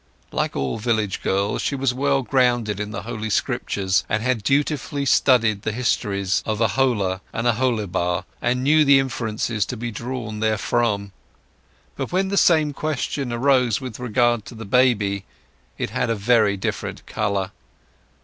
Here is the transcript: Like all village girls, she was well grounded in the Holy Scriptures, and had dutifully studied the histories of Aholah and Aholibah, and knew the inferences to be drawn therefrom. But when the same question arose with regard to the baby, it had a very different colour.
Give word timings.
Like 0.31 0.55
all 0.55 0.79
village 0.79 1.21
girls, 1.21 1.61
she 1.61 1.75
was 1.75 1.93
well 1.93 2.23
grounded 2.23 2.79
in 2.79 2.89
the 2.89 3.03
Holy 3.03 3.29
Scriptures, 3.29 4.03
and 4.09 4.23
had 4.23 4.41
dutifully 4.41 5.05
studied 5.05 5.61
the 5.61 5.71
histories 5.71 6.41
of 6.43 6.59
Aholah 6.59 7.21
and 7.31 7.45
Aholibah, 7.45 8.25
and 8.41 8.63
knew 8.63 8.83
the 8.83 8.97
inferences 8.97 9.63
to 9.67 9.77
be 9.77 9.91
drawn 9.91 10.39
therefrom. 10.41 11.11
But 11.95 12.11
when 12.11 12.29
the 12.29 12.35
same 12.37 12.73
question 12.73 13.31
arose 13.31 13.79
with 13.79 13.99
regard 13.99 14.43
to 14.45 14.55
the 14.55 14.65
baby, 14.65 15.23
it 15.77 15.91
had 15.91 16.09
a 16.09 16.15
very 16.15 16.57
different 16.57 17.05
colour. 17.05 17.51